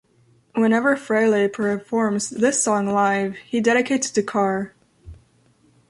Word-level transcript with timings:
Whenever 0.55 0.95
Frehley 0.97 1.47
performs 1.53 2.31
this 2.31 2.63
song 2.63 2.87
live, 2.87 3.35
he 3.35 3.61
dedicates 3.61 4.09
it 4.09 4.13
to 4.15 4.23
Carr. 4.23 4.73